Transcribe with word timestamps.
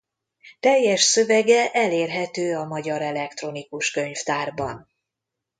Teljes 0.59 1.01
szövege 1.01 1.71
elérhető 1.71 2.55
a 2.57 2.65
Magyar 2.65 3.01
Elektronikus 3.01 3.91
Könyvtárban. 3.91 4.89